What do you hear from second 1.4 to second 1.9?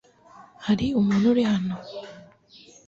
hano?